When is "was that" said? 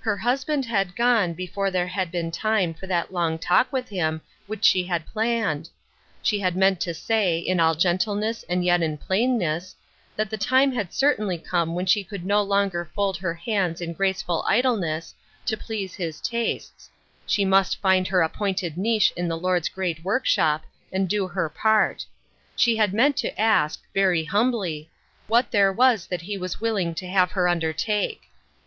25.72-26.20